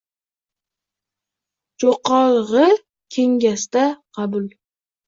[1.85, 2.67] Jo‘qorg‘i
[3.19, 3.89] Kengesda
[4.21, 4.55] qabul